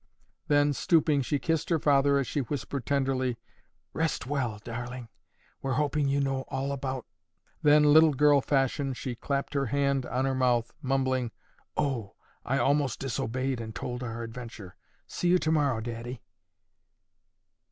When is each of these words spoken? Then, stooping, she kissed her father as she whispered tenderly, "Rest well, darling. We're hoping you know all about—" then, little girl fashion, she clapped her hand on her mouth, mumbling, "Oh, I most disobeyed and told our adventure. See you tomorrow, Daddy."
Then, 0.47 0.73
stooping, 0.73 1.21
she 1.21 1.37
kissed 1.37 1.69
her 1.69 1.77
father 1.77 2.17
as 2.17 2.25
she 2.25 2.39
whispered 2.39 2.87
tenderly, 2.87 3.37
"Rest 3.93 4.25
well, 4.25 4.59
darling. 4.63 5.09
We're 5.61 5.73
hoping 5.75 6.07
you 6.07 6.19
know 6.19 6.41
all 6.47 6.71
about—" 6.71 7.05
then, 7.61 7.83
little 7.93 8.13
girl 8.15 8.41
fashion, 8.41 8.93
she 8.93 9.13
clapped 9.13 9.53
her 9.53 9.67
hand 9.67 10.07
on 10.07 10.25
her 10.25 10.33
mouth, 10.33 10.73
mumbling, 10.81 11.29
"Oh, 11.77 12.15
I 12.43 12.57
most 12.73 12.99
disobeyed 12.99 13.61
and 13.61 13.75
told 13.75 14.01
our 14.01 14.23
adventure. 14.23 14.75
See 15.05 15.27
you 15.27 15.37
tomorrow, 15.37 15.81
Daddy." 15.81 16.23